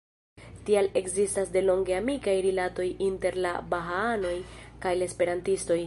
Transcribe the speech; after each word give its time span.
Tial 0.69 0.87
ekzistas 1.01 1.51
delonge 1.57 1.97
amikaj 1.97 2.35
rilatoj 2.47 2.89
inter 3.09 3.39
la 3.47 3.55
bahaanoj 3.75 4.35
kaj 4.87 4.97
la 5.03 5.13
esperantistoj. 5.13 5.79